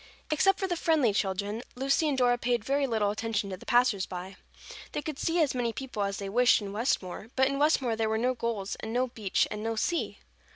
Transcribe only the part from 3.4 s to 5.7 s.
to the passers by. They could see as